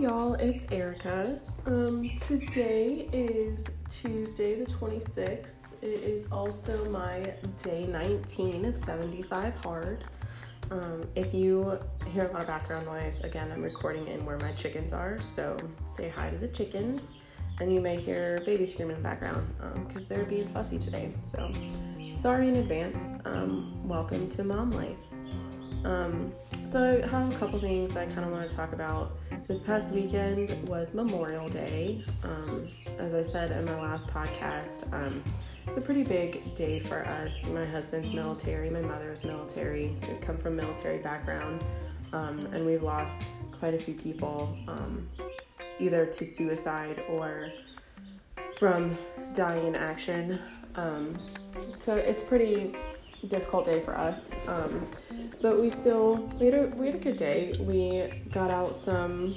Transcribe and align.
y'all, 0.00 0.34
it's 0.34 0.66
Erica. 0.72 1.38
Um, 1.66 2.10
today 2.18 3.08
is 3.12 3.64
Tuesday, 3.88 4.56
the 4.56 4.66
26th. 4.66 5.72
It 5.82 6.02
is 6.02 6.30
also 6.32 6.90
my 6.90 7.32
day 7.62 7.86
19 7.86 8.64
of 8.64 8.76
75 8.76 9.54
hard. 9.56 10.04
Um, 10.72 11.06
if 11.14 11.32
you 11.32 11.78
hear 12.08 12.26
a 12.26 12.32
lot 12.32 12.40
of 12.40 12.46
background 12.48 12.86
noise, 12.86 13.20
again, 13.20 13.52
I'm 13.52 13.62
recording 13.62 14.08
in 14.08 14.24
where 14.26 14.38
my 14.38 14.52
chickens 14.52 14.92
are, 14.92 15.20
so 15.20 15.56
say 15.84 16.08
hi 16.08 16.28
to 16.30 16.38
the 16.38 16.48
chickens. 16.48 17.14
And 17.60 17.72
you 17.72 17.80
may 17.80 17.96
hear 17.96 18.42
baby 18.44 18.66
screaming 18.66 18.96
in 18.96 19.02
the 19.02 19.08
background 19.08 19.54
because 19.86 20.02
um, 20.02 20.08
they're 20.08 20.26
being 20.26 20.48
fussy 20.48 20.76
today. 20.76 21.12
So, 21.24 21.52
sorry 22.10 22.48
in 22.48 22.56
advance. 22.56 23.14
Um, 23.24 23.86
welcome 23.86 24.28
to 24.30 24.42
Mom 24.42 24.72
Life. 24.72 24.96
So 26.64 27.02
I 27.04 27.06
have 27.06 27.30
a 27.30 27.36
couple 27.36 27.58
things 27.58 27.94
I 27.94 28.06
kind 28.06 28.24
of 28.24 28.32
want 28.32 28.48
to 28.48 28.56
talk 28.56 28.72
about. 28.72 29.18
This 29.46 29.58
past 29.58 29.90
weekend 29.90 30.66
was 30.66 30.94
Memorial 30.94 31.46
Day. 31.48 32.02
Um, 32.22 32.68
as 32.98 33.12
I 33.12 33.22
said 33.22 33.50
in 33.50 33.66
my 33.66 33.78
last 33.80 34.08
podcast, 34.08 34.90
um, 34.92 35.22
it's 35.66 35.76
a 35.76 35.80
pretty 35.80 36.02
big 36.02 36.54
day 36.54 36.80
for 36.80 37.06
us. 37.06 37.46
My 37.48 37.66
husband's 37.66 38.12
military, 38.12 38.70
my 38.70 38.80
mother's 38.80 39.24
military. 39.24 39.94
We 40.08 40.16
come 40.22 40.38
from 40.38 40.56
military 40.56 40.98
background, 40.98 41.62
um, 42.14 42.40
and 42.52 42.64
we've 42.64 42.82
lost 42.82 43.24
quite 43.52 43.74
a 43.74 43.78
few 43.78 43.94
people, 43.94 44.56
um, 44.66 45.06
either 45.78 46.06
to 46.06 46.24
suicide 46.24 47.02
or 47.10 47.52
from 48.58 48.96
dying 49.34 49.66
in 49.66 49.76
action. 49.76 50.38
Um, 50.76 51.18
so 51.78 51.94
it's 51.94 52.22
a 52.22 52.24
pretty 52.24 52.74
difficult 53.28 53.66
day 53.66 53.80
for 53.80 53.96
us. 53.96 54.30
Um, 54.48 54.86
but 55.44 55.60
we 55.60 55.68
still 55.68 56.16
we 56.40 56.46
had 56.46 56.54
a 56.54 56.66
we 56.68 56.86
had 56.86 56.94
a 56.94 56.98
good 56.98 57.18
day. 57.18 57.52
We 57.60 58.10
got 58.30 58.50
out 58.50 58.78
some. 58.78 59.34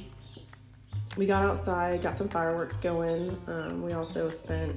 We 1.17 1.25
got 1.25 1.43
outside, 1.43 2.01
got 2.01 2.17
some 2.17 2.29
fireworks 2.29 2.77
going. 2.77 3.37
Um, 3.47 3.81
we 3.81 3.91
also 3.91 4.29
spent 4.29 4.73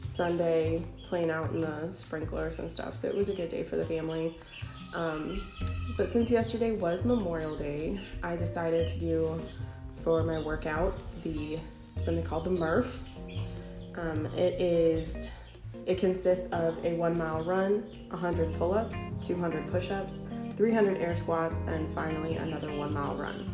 Sunday 0.00 0.82
playing 1.08 1.30
out 1.30 1.52
in 1.52 1.60
the 1.60 1.92
sprinklers 1.92 2.58
and 2.58 2.68
stuff. 2.68 2.96
So 2.96 3.06
it 3.06 3.16
was 3.16 3.28
a 3.28 3.32
good 3.32 3.48
day 3.48 3.62
for 3.62 3.76
the 3.76 3.86
family. 3.86 4.36
Um, 4.92 5.46
but 5.96 6.08
since 6.08 6.32
yesterday 6.32 6.72
was 6.72 7.04
Memorial 7.04 7.56
Day, 7.56 8.00
I 8.24 8.34
decided 8.34 8.88
to 8.88 8.98
do 8.98 9.40
for 10.02 10.24
my 10.24 10.40
workout 10.40 10.98
the 11.22 11.60
something 11.94 12.24
called 12.24 12.42
the 12.42 12.50
Murph. 12.50 12.98
Um, 13.94 14.26
it 14.34 14.60
is 14.60 15.28
it 15.86 15.98
consists 15.98 16.50
of 16.50 16.84
a 16.84 16.94
one 16.94 17.16
mile 17.16 17.44
run, 17.44 17.84
100 18.08 18.54
pull 18.54 18.74
ups, 18.74 18.96
200 19.22 19.68
push 19.68 19.90
ups, 19.92 20.18
300 20.56 20.98
air 20.98 21.16
squats, 21.16 21.62
and 21.62 21.92
finally 21.94 22.36
another 22.36 22.74
one 22.76 22.92
mile 22.92 23.14
run. 23.14 23.52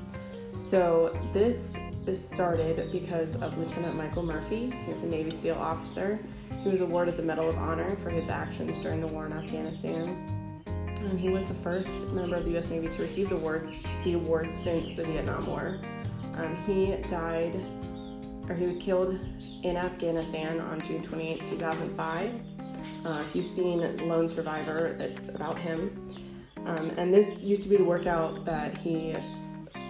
So 0.69 1.19
this 1.33 1.73
is 2.07 2.27
started 2.27 2.91
because 2.91 3.37
of 3.37 3.57
Lieutenant 3.59 3.95
Michael 3.95 4.23
Murphy. 4.23 4.71
He 4.85 4.91
was 4.91 5.03
a 5.03 5.07
Navy 5.07 5.31
SEAL 5.31 5.57
officer. 5.57 6.19
He 6.63 6.69
was 6.69 6.81
awarded 6.81 7.17
the 7.17 7.23
Medal 7.23 7.49
of 7.49 7.57
Honor 7.57 7.97
for 7.97 8.11
his 8.11 8.29
actions 8.29 8.79
during 8.79 9.01
the 9.01 9.07
war 9.07 9.27
in 9.27 9.33
Afghanistan. 9.33 10.63
And 10.67 11.21
he 11.21 11.29
was 11.29 11.45
the 11.45 11.55
first 11.55 11.91
member 12.09 12.37
of 12.37 12.45
the 12.45 12.51
U.S. 12.53 12.69
Navy 12.71 12.89
to 12.89 13.03
receive 13.03 13.29
the 13.29 13.37
award, 13.37 13.73
the 14.05 14.15
award 14.15 14.53
since 14.53 14.95
the 14.95 15.05
Vietnam 15.05 15.47
War. 15.47 15.79
Um, 16.37 16.57
he 16.67 16.97
died, 17.09 17.55
or 18.49 18.55
he 18.55 18.67
was 18.67 18.77
killed 18.77 19.19
in 19.63 19.77
Afghanistan 19.77 20.61
on 20.61 20.81
June 20.81 21.03
28, 21.03 21.47
2005. 21.47 22.41
Uh, 23.05 23.23
if 23.27 23.37
you've 23.37 23.47
seen 23.47 24.09
Lone 24.09 24.29
Survivor, 24.29 24.97
it's 24.99 25.29
about 25.29 25.59
him. 25.59 26.11
Um, 26.67 26.91
and 26.97 27.13
this 27.13 27.41
used 27.41 27.63
to 27.63 27.69
be 27.69 27.77
the 27.77 27.85
workout 27.85 28.45
that 28.45 28.77
he 28.77 29.15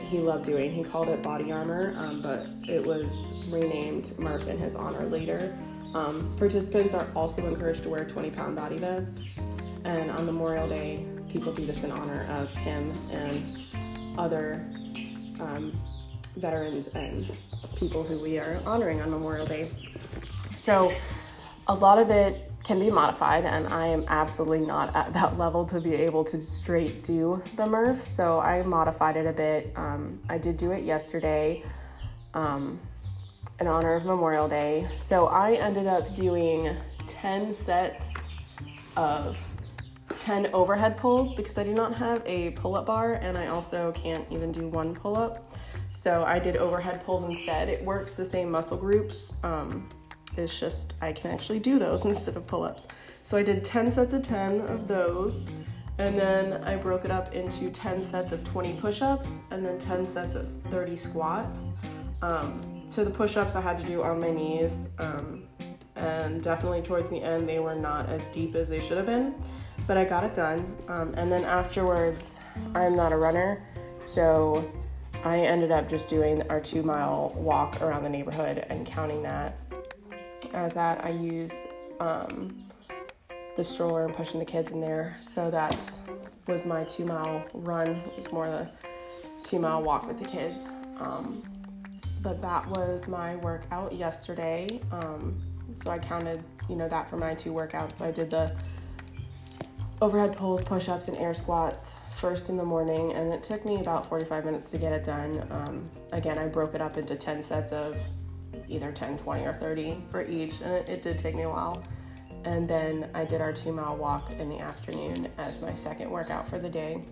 he 0.09 0.19
loved 0.19 0.47
doing. 0.47 0.73
He 0.73 0.83
called 0.83 1.09
it 1.09 1.23
body 1.23 1.53
armor, 1.53 1.95
um, 1.99 2.23
but 2.23 2.47
it 2.67 2.85
was 2.85 3.15
renamed 3.51 4.19
Murph 4.19 4.47
in 4.49 4.59
his 4.59 4.75
honor 4.75 5.07
later. 5.07 5.57
Um, 5.95 6.35
participants 6.39 6.95
are 6.95 7.07
also 7.15 7.47
encouraged 7.47 7.83
to 7.85 7.89
wear 7.89 8.03
a 8.03 8.09
20 8.09 8.31
pound 8.31 8.57
body 8.57 8.79
vest. 8.79 9.19
And 9.85 10.11
on 10.11 10.27
Memorial 10.27 10.69
Day, 10.69 11.07
people 11.31 11.53
do 11.53 11.65
this 11.65 11.85
in 11.85 11.91
honor 11.91 12.27
of 12.31 12.51
him 12.55 12.93
and 13.11 14.19
other 14.19 14.67
um, 15.41 15.79
veterans 16.37 16.89
and 16.89 17.31
people 17.77 18.03
who 18.03 18.19
we 18.19 18.39
are 18.39 18.61
honoring 18.67 19.01
on 19.01 19.11
Memorial 19.11 19.47
Day. 19.47 19.71
So, 20.57 20.93
a 21.69 21.75
lot 21.75 21.99
of 21.99 22.11
it 22.11 22.48
can 22.69 22.79
be 22.79 22.91
modified, 22.91 23.47
and 23.47 23.67
I 23.69 23.87
am 23.87 24.05
absolutely 24.09 24.61
not 24.61 24.95
at 24.95 25.15
that 25.15 25.39
level 25.39 25.65
to 25.65 25.81
be 25.81 25.95
able 25.95 26.23
to 26.25 26.39
straight 26.39 27.03
do 27.03 27.43
the 27.57 27.65
Murph. 27.65 28.05
So, 28.05 28.41
I 28.41 28.63
modified 28.63 29.17
it 29.17 29.27
a 29.27 29.33
bit. 29.33 29.73
Um, 29.75 30.21
I 30.29 30.37
did 30.37 30.59
do 30.59 30.73
it 30.73 30.85
yesterday 30.85 31.65
um, 32.35 32.79
in 33.59 33.67
honor 33.67 33.95
of 33.95 34.05
Memorial 34.05 34.49
Day. 34.49 34.87
So, 34.97 35.29
I 35.29 35.55
ended 35.55 35.87
up 35.87 36.15
doing 36.15 36.77
10 37.07 37.55
sets 37.55 38.29
of 38.99 39.39
10 40.19 40.49
overhead 40.53 40.99
pulls 40.99 41.33
because 41.33 41.57
I 41.57 41.65
do 41.65 41.73
not 41.73 41.97
have 41.97 42.23
a 42.27 42.51
pull 42.51 42.75
up 42.75 42.85
bar 42.85 43.15
and 43.15 43.39
I 43.39 43.47
also 43.47 43.93
can't 43.93 44.31
even 44.31 44.53
do 44.53 44.69
one 44.69 44.95
pull 44.95 45.17
up. 45.17 45.53
So 45.91 46.23
I 46.25 46.39
did 46.39 46.57
overhead 46.57 47.03
pulls 47.05 47.25
instead. 47.25 47.71
It 47.71 47.83
works 47.83 48.15
the 48.15 48.25
same 48.25 48.51
muscle 48.51 48.77
groups. 48.77 49.33
Um, 49.43 49.89
it's 50.39 50.59
just 50.59 50.95
I 51.01 51.13
can 51.13 51.31
actually 51.31 51.59
do 51.59 51.79
those 51.79 52.05
instead 52.05 52.37
of 52.37 52.47
pull 52.47 52.63
ups. 52.63 52.87
So 53.25 53.37
I 53.37 53.43
did 53.43 53.65
10 53.65 53.91
sets 53.91 54.13
of 54.13 54.23
10 54.23 54.61
of 54.63 54.89
those. 54.89 55.47
And 55.99 56.17
then 56.17 56.63
I 56.63 56.77
broke 56.77 57.05
it 57.05 57.11
up 57.11 57.35
into 57.35 57.71
10 57.71 58.03
sets 58.05 58.31
of 58.31 58.45
20 58.45 58.75
push 58.75 59.03
ups 59.03 59.41
and 59.51 59.65
then 59.65 59.79
10 59.79 60.07
sets 60.07 60.37
of 60.37 60.49
30 60.69 60.95
squats. 60.95 61.67
Um, 62.23 62.85
so 62.89 63.05
the 63.05 63.11
push 63.11 63.37
ups 63.37 63.57
I 63.57 63.61
had 63.61 63.79
to 63.79 63.85
do 63.85 64.03
on 64.03 64.21
my 64.21 64.31
knees. 64.31 64.91
Um, 64.99 65.49
and 65.97 66.41
definitely 66.41 66.83
towards 66.83 67.11
the 67.11 67.21
end, 67.21 67.49
they 67.49 67.59
were 67.59 67.75
not 67.75 68.09
as 68.09 68.29
deep 68.29 68.55
as 68.55 68.69
they 68.69 68.81
should 68.81 68.97
have 68.97 69.07
been. 69.07 69.35
But 69.89 69.97
I 69.97 70.05
got 70.05 70.23
it 70.23 70.35
done. 70.35 70.77
Um, 70.87 71.13
and 71.17 71.33
then 71.33 71.45
afterwards, 71.45 72.39
I'm 72.77 72.95
not 72.95 73.13
a 73.13 73.17
runner. 73.17 73.65
So 74.01 74.71
I 75.25 75.39
ended 75.41 75.73
up 75.73 75.89
just 75.89 76.09
doing 76.09 76.43
our 76.49 76.61
two 76.61 76.85
mile 76.85 77.33
walk 77.37 77.83
around 77.83 78.05
the 78.05 78.09
neighborhood 78.09 78.65
and 78.69 78.87
counting 78.87 79.23
that 79.25 79.57
as 80.55 80.73
that. 80.75 81.05
I 81.05 81.11
use 81.11 81.55
um, 82.01 82.65
the 83.57 83.65
stroller 83.65 84.05
and 84.05 84.15
pushing 84.15 84.39
the 84.39 84.47
kids 84.47 84.73
in 84.73 84.81
there. 84.81 85.17
So 85.21 85.51
that 85.51 85.77
was 86.47 86.65
my 86.65 86.85
two 86.85 87.05
mile 87.05 87.45
run. 87.55 87.89
It 87.89 88.17
was 88.17 88.33
more 88.33 88.49
the 88.49 88.69
two 89.43 89.59
mile 89.59 89.83
walk 89.83 90.07
with 90.07 90.19
the 90.19 90.27
kids. 90.27 90.71
Um, 90.99 91.43
but 92.23 92.43
that 92.43 92.67
was 92.71 93.09
my 93.09 93.37
workout 93.37 93.93
yesterday. 93.93 94.67
Um, 94.91 95.41
so 95.77 95.91
I 95.91 95.99
counted, 95.99 96.43
you 96.69 96.77
know, 96.77 96.89
that 96.89 97.09
for 97.09 97.17
my 97.17 97.35
two 97.35 97.53
workouts. 97.53 97.93
So 97.93 98.05
I 98.05 98.11
did 98.11 98.31
the 98.31 98.55
overhead 100.01 100.37
pulls, 100.37 100.63
push 100.63 100.89
ups, 100.89 101.09
and 101.09 101.17
air 101.17 101.35
squats 101.35 101.95
first 102.11 102.49
in 102.49 102.57
the 102.57 102.65
morning, 102.65 103.13
and 103.13 103.33
it 103.33 103.43
took 103.43 103.65
me 103.65 103.81
about 103.81 104.07
45 104.07 104.45
minutes 104.45 104.71
to 104.71 104.79
get 104.79 104.93
it 104.93 105.05
done. 105.05 105.47
Um, 105.51 105.91
again, 106.13 106.39
I 106.39 106.47
broke 106.47 106.75
it 106.75 106.81
up 106.81 106.97
into 106.97 107.15
10 107.15 107.43
sets 107.43 107.73
of 107.73 107.97
either 108.69 108.93
10, 108.93 109.19
20, 109.19 109.45
or 109.45 109.53
30 109.53 110.03
for 110.11 110.25
each, 110.25 110.61
and 110.61 110.73
it, 110.75 110.89
it 110.89 111.03
did 111.03 111.19
take 111.19 111.35
me 111.35 111.43
a 111.43 111.49
while. 111.49 111.83
And 112.45 112.69
then 112.69 113.11
I 113.15 113.25
did 113.25 113.41
our 113.41 113.53
two 113.53 113.73
mile 113.73 113.97
walk 113.97 114.33
in 114.33 114.49
the 114.49 114.59
afternoon 114.59 115.29
as 115.39 115.61
my 115.61 115.75
second 115.75 116.11
workout 116.11 116.49
for 116.49 116.59
the 116.59 116.69
day. 116.69 117.03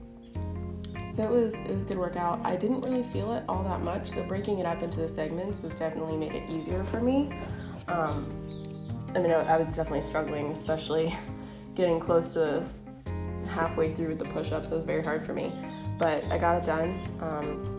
So 1.11 1.23
it 1.23 1.31
was 1.31 1.55
it 1.55 1.71
was 1.71 1.85
good 1.85 1.99
workout. 1.99 2.41
I 2.45 2.57
didn't 2.57 2.83
really 2.83 3.03
feel 3.03 3.33
it 3.33 3.45
all 3.49 3.63
that 3.65 3.81
much, 3.81 4.11
so 4.11 4.23
breaking 4.23 4.59
it 4.59 4.67
up 4.67 4.83
into 4.83 5.01
the 5.01 5.09
segments 5.09 5.61
was 5.61 5.75
definitely 5.75 6.17
made 6.17 6.33
it 6.33 6.49
easier 6.51 6.85
for 6.85 7.01
me. 7.01 7.33
Um, 7.89 8.27
I 9.15 9.21
mean, 9.21 9.31
I 9.31 9.57
was 9.57 9.75
definitely 9.75 10.03
struggling, 10.03 10.53
especially 10.53 11.15
getting 11.75 11.99
close 11.99 12.35
to 12.35 12.67
halfway 13.49 13.95
through 13.95 14.17
the 14.17 14.27
push 14.27 14.53
ups. 14.53 14.71
It 14.71 14.75
was 14.75 14.85
very 14.85 15.03
hard 15.03 15.25
for 15.25 15.33
me, 15.33 15.53
but 15.99 16.25
I 16.31 16.39
got 16.39 16.59
it 16.59 16.65
done. 16.65 17.01
Um, 17.21 17.76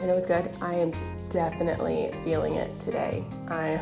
and 0.00 0.10
it 0.10 0.14
was 0.14 0.26
good. 0.26 0.50
I 0.60 0.74
am 0.74 0.92
definitely 1.28 2.12
feeling 2.24 2.54
it 2.54 2.78
today. 2.78 3.24
I'm 3.48 3.80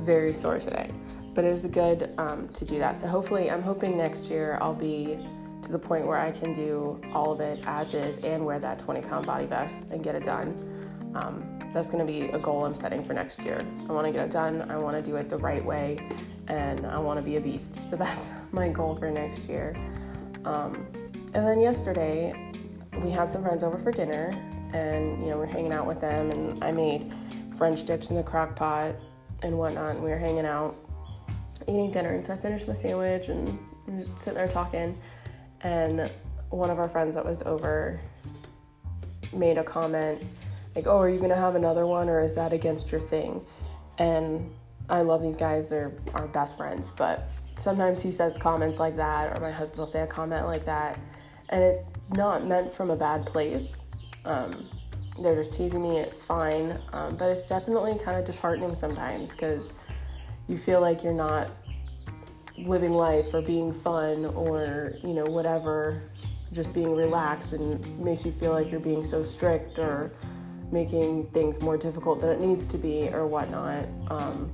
very 0.00 0.32
sore 0.32 0.58
today, 0.58 0.90
but 1.34 1.44
it 1.44 1.50
was 1.50 1.66
good 1.66 2.14
um, 2.18 2.48
to 2.48 2.64
do 2.64 2.78
that. 2.78 2.96
So 2.96 3.06
hopefully, 3.06 3.50
I'm 3.50 3.62
hoping 3.62 3.96
next 3.96 4.30
year 4.30 4.58
I'll 4.60 4.74
be 4.74 5.18
to 5.62 5.72
the 5.72 5.78
point 5.78 6.06
where 6.06 6.18
I 6.18 6.30
can 6.30 6.52
do 6.52 7.00
all 7.12 7.32
of 7.32 7.40
it 7.40 7.62
as 7.66 7.92
is 7.94 8.18
and 8.18 8.44
wear 8.44 8.58
that 8.60 8.78
20 8.78 9.00
pound 9.02 9.26
body 9.26 9.46
vest 9.46 9.88
and 9.90 10.02
get 10.02 10.14
it 10.14 10.24
done. 10.24 11.12
Um, 11.14 11.58
that's 11.72 11.90
going 11.90 12.06
to 12.06 12.10
be 12.10 12.28
a 12.30 12.38
goal 12.38 12.64
I'm 12.64 12.74
setting 12.74 13.04
for 13.04 13.12
next 13.12 13.42
year. 13.42 13.64
I 13.88 13.92
want 13.92 14.06
to 14.06 14.12
get 14.12 14.24
it 14.24 14.30
done. 14.30 14.70
I 14.70 14.76
want 14.78 14.96
to 14.96 15.02
do 15.02 15.16
it 15.16 15.28
the 15.28 15.36
right 15.36 15.64
way, 15.64 15.98
and 16.48 16.86
I 16.86 16.98
want 16.98 17.18
to 17.18 17.22
be 17.22 17.36
a 17.36 17.40
beast. 17.40 17.82
So 17.82 17.96
that's 17.96 18.32
my 18.52 18.68
goal 18.68 18.96
for 18.96 19.10
next 19.10 19.48
year. 19.48 19.76
Um, 20.44 20.86
and 21.34 21.46
then 21.46 21.60
yesterday, 21.60 22.52
we 23.02 23.10
had 23.10 23.30
some 23.30 23.42
friends 23.42 23.62
over 23.62 23.76
for 23.76 23.92
dinner, 23.92 24.32
and 24.76 25.22
you 25.22 25.30
know 25.30 25.38
we're 25.38 25.46
hanging 25.46 25.72
out 25.72 25.86
with 25.86 26.00
them, 26.00 26.30
and 26.30 26.62
I 26.62 26.72
made 26.72 27.12
French 27.56 27.84
dips 27.84 28.10
in 28.10 28.16
the 28.16 28.22
crock 28.22 28.54
pot 28.54 28.94
and 29.42 29.56
whatnot. 29.58 29.96
And 29.96 30.04
we 30.04 30.10
were 30.10 30.18
hanging 30.18 30.46
out, 30.46 30.76
eating 31.66 31.90
dinner, 31.90 32.10
and 32.10 32.24
so 32.24 32.34
I 32.34 32.36
finished 32.36 32.68
my 32.68 32.74
sandwich 32.74 33.28
and, 33.28 33.58
sitting 34.16 34.34
there 34.34 34.48
talking, 34.48 34.98
and 35.62 36.10
one 36.50 36.70
of 36.70 36.78
our 36.78 36.88
friends 36.88 37.14
that 37.14 37.24
was 37.24 37.42
over 37.42 38.00
made 39.32 39.58
a 39.58 39.64
comment 39.64 40.22
like, 40.74 40.86
oh, 40.86 40.98
are 40.98 41.08
you 41.08 41.18
gonna 41.18 41.36
have 41.36 41.54
another 41.54 41.86
one 41.86 42.08
or 42.08 42.20
is 42.20 42.34
that 42.34 42.52
against 42.52 42.92
your 42.92 43.00
thing? 43.00 43.44
And 43.98 44.50
I 44.88 45.00
love 45.02 45.22
these 45.22 45.36
guys, 45.36 45.68
they're 45.68 45.92
our 46.14 46.28
best 46.28 46.56
friends, 46.56 46.90
but 46.90 47.28
sometimes 47.56 48.02
he 48.02 48.10
says 48.10 48.36
comments 48.36 48.78
like 48.78 48.96
that, 48.96 49.36
or 49.36 49.40
my 49.40 49.50
husband 49.50 49.78
will 49.78 49.86
say 49.86 50.02
a 50.02 50.06
comment 50.06 50.46
like 50.46 50.64
that, 50.66 50.98
and 51.48 51.62
it's 51.62 51.92
not 52.10 52.44
meant 52.44 52.72
from 52.72 52.90
a 52.90 52.96
bad 52.96 53.24
place. 53.24 53.66
Um, 54.26 54.68
they're 55.22 55.34
just 55.34 55.54
teasing 55.54 55.82
me, 55.82 55.98
it's 55.98 56.22
fine, 56.22 56.78
um, 56.92 57.16
but 57.16 57.30
it's 57.30 57.48
definitely 57.48 57.98
kind 57.98 58.18
of 58.18 58.24
disheartening 58.24 58.74
sometimes 58.74 59.30
because 59.30 59.72
you 60.46 60.58
feel 60.58 60.80
like 60.80 61.02
you're 61.02 61.14
not 61.14 61.50
living 62.58 62.92
life 62.92 63.32
or 63.32 63.40
being 63.40 63.72
fun 63.72 64.26
or, 64.26 64.94
you 65.02 65.14
know, 65.14 65.24
whatever, 65.24 66.02
just 66.52 66.74
being 66.74 66.94
relaxed 66.94 67.52
and 67.52 67.98
makes 67.98 68.24
you 68.26 68.32
feel 68.32 68.52
like 68.52 68.70
you're 68.70 68.80
being 68.80 69.04
so 69.04 69.22
strict 69.22 69.78
or 69.78 70.12
making 70.70 71.26
things 71.28 71.60
more 71.60 71.76
difficult 71.76 72.20
than 72.20 72.30
it 72.30 72.40
needs 72.40 72.66
to 72.66 72.78
be 72.78 73.08
or 73.08 73.26
whatnot. 73.26 73.86
Um, 74.08 74.52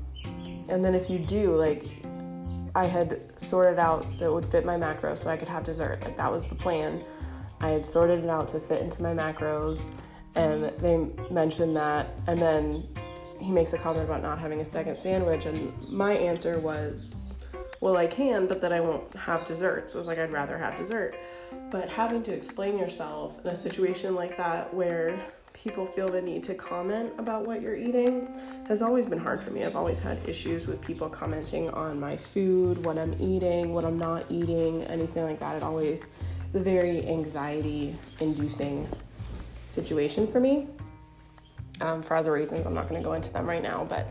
and 0.69 0.85
then 0.85 0.95
if 0.95 1.11
you 1.11 1.19
do, 1.19 1.55
like, 1.57 1.85
I 2.75 2.87
had 2.87 3.21
sorted 3.37 3.79
out 3.79 4.11
so 4.13 4.29
it 4.29 4.35
would 4.35 4.47
fit 4.47 4.65
my 4.65 4.77
macros 4.77 5.19
so 5.19 5.31
I 5.31 5.37
could 5.37 5.49
have 5.49 5.65
dessert. 5.65 6.03
Like, 6.03 6.17
that 6.17 6.31
was 6.31 6.47
the 6.47 6.55
plan. 6.55 7.05
I 7.63 7.69
had 7.69 7.85
sorted 7.85 8.25
it 8.25 8.29
out 8.29 8.49
to 8.49 8.61
fit 8.61 8.83
into 8.83 9.03
my 9.03 9.15
macros, 9.15 9.81
and 10.35 10.65
they 10.79 11.09
mentioned 11.31 11.77
that. 11.77 12.09
And 12.27 12.43
then 12.43 12.87
he 13.39 13.51
makes 13.51 13.73
a 13.73 13.79
comment 13.79 14.05
about 14.05 14.23
not 14.23 14.39
having 14.39 14.61
a 14.61 14.65
second 14.65 14.99
sandwich, 14.99 15.47
and 15.47 15.73
my 15.89 16.13
answer 16.13 16.59
was, 16.59 17.15
well, 17.81 17.97
I 17.97 18.07
can, 18.07 18.47
but 18.47 18.61
then 18.61 18.73
I 18.73 18.81
won't 18.81 19.13
have 19.17 19.45
dessert. 19.45 19.91
So 19.91 19.99
I 19.99 20.01
was 20.01 20.07
like, 20.07 20.19
I'd 20.19 20.31
rather 20.31 20.59
have 20.59 20.77
dessert. 20.77 21.17
But 21.71 21.89
having 21.89 22.23
to 22.25 22.33
explain 22.33 22.79
yourself 22.79 23.41
in 23.45 23.51
a 23.51 23.57
situation 23.57 24.15
like 24.15 24.37
that 24.37 24.73
where 24.73 25.19
people 25.53 25.85
feel 25.87 26.09
the 26.09 26.23
need 26.23 26.43
to 26.45 26.55
comment 26.55 27.13
about 27.19 27.47
what 27.47 27.61
you're 27.61 27.77
eating 27.77 28.29
has 28.69 28.83
always 28.83 29.05
been 29.05 29.19
hard 29.19 29.43
for 29.43 29.51
me. 29.51 29.65
I've 29.65 29.77
always 29.77 29.99
had 29.99 30.19
issues 30.27 30.67
with 30.67 30.81
people 30.81 31.09
commenting 31.09 31.71
on 31.71 31.99
my 31.99 32.17
food, 32.17 32.83
what 32.85 32.99
I'm 32.99 33.15
eating, 33.21 33.75
what 33.75 33.85
I'm 33.85 33.99
not 33.99 34.25
eating, 34.31 34.83
anything 34.85 35.25
like 35.25 35.41
that. 35.41 35.57
It 35.57 35.63
always 35.63 36.03
is 36.53 36.61
a 36.61 36.61
very 36.61 37.07
anxiety 37.07 37.97
inducing 38.21 38.87
situation 39.67 40.31
for 40.31 40.39
me. 40.39 40.67
Um, 41.81 42.03
for 42.03 42.15
other 42.15 42.31
reasons, 42.31 42.67
I'm 42.67 42.75
not 42.75 42.91
going 42.91 43.01
to 43.01 43.05
go 43.05 43.15
into 43.15 43.33
them 43.33 43.49
right 43.49 43.63
now, 43.63 43.87
but 43.89 44.07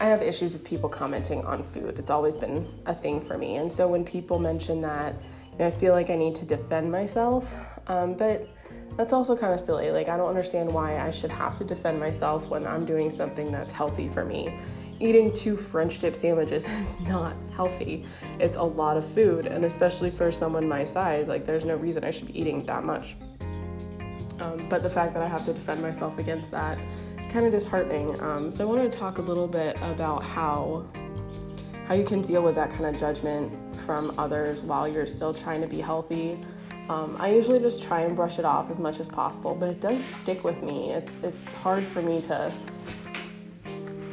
I 0.00 0.06
have 0.06 0.22
issues 0.22 0.54
with 0.54 0.64
people 0.64 0.88
commenting 0.88 1.44
on 1.44 1.62
food. 1.62 1.98
It's 1.98 2.08
always 2.08 2.34
been 2.34 2.66
a 2.86 2.94
thing 2.94 3.20
for 3.20 3.36
me. 3.36 3.56
And 3.56 3.70
so 3.70 3.86
when 3.86 4.04
people 4.04 4.38
mention 4.38 4.80
that, 4.80 5.14
you 5.52 5.58
know, 5.58 5.66
I 5.66 5.70
feel 5.70 5.92
like 5.92 6.08
I 6.08 6.16
need 6.16 6.34
to 6.36 6.46
defend 6.46 6.90
myself. 6.90 7.54
Um, 7.88 8.14
but 8.14 8.48
that's 8.96 9.12
also 9.12 9.36
kind 9.36 9.52
of 9.52 9.60
silly. 9.60 9.90
Like, 9.90 10.08
I 10.08 10.16
don't 10.16 10.30
understand 10.30 10.72
why 10.72 10.98
I 10.98 11.10
should 11.10 11.30
have 11.30 11.58
to 11.58 11.64
defend 11.64 12.00
myself 12.00 12.48
when 12.48 12.66
I'm 12.66 12.86
doing 12.86 13.10
something 13.10 13.52
that's 13.52 13.70
healthy 13.70 14.08
for 14.08 14.24
me. 14.24 14.58
Eating 15.02 15.32
two 15.32 15.56
French 15.56 15.98
dip 15.98 16.14
sandwiches 16.14 16.64
is 16.80 17.00
not 17.00 17.34
healthy. 17.56 18.06
It's 18.38 18.56
a 18.56 18.62
lot 18.62 18.96
of 18.96 19.04
food, 19.04 19.46
and 19.46 19.64
especially 19.64 20.12
for 20.12 20.30
someone 20.30 20.68
my 20.68 20.84
size, 20.84 21.26
like, 21.26 21.44
there's 21.44 21.64
no 21.64 21.74
reason 21.74 22.04
I 22.04 22.12
should 22.12 22.28
be 22.28 22.40
eating 22.40 22.64
that 22.66 22.84
much. 22.84 23.16
Um, 24.38 24.68
but 24.68 24.84
the 24.84 24.90
fact 24.90 25.14
that 25.14 25.22
I 25.22 25.26
have 25.26 25.44
to 25.46 25.52
defend 25.52 25.82
myself 25.82 26.18
against 26.18 26.52
that 26.52 26.78
is 27.20 27.26
kind 27.32 27.44
of 27.44 27.50
disheartening. 27.50 28.20
Um, 28.20 28.52
so 28.52 28.62
I 28.62 28.66
wanted 28.68 28.92
to 28.92 28.96
talk 28.96 29.18
a 29.18 29.22
little 29.22 29.48
bit 29.48 29.76
about 29.82 30.22
how 30.22 30.84
how 31.88 31.94
you 31.94 32.04
can 32.04 32.22
deal 32.22 32.42
with 32.42 32.54
that 32.54 32.70
kind 32.70 32.86
of 32.86 32.96
judgment 32.96 33.52
from 33.80 34.14
others 34.16 34.60
while 34.60 34.86
you're 34.86 35.04
still 35.04 35.34
trying 35.34 35.60
to 35.60 35.66
be 35.66 35.80
healthy. 35.80 36.38
Um, 36.88 37.16
I 37.18 37.32
usually 37.32 37.58
just 37.58 37.82
try 37.82 38.02
and 38.02 38.14
brush 38.14 38.38
it 38.38 38.44
off 38.44 38.70
as 38.70 38.78
much 38.78 39.00
as 39.00 39.08
possible, 39.08 39.56
but 39.56 39.68
it 39.68 39.80
does 39.80 40.02
stick 40.02 40.44
with 40.44 40.62
me. 40.62 40.92
It's 40.92 41.12
it's 41.24 41.54
hard 41.54 41.82
for 41.82 42.02
me 42.02 42.20
to 42.22 42.52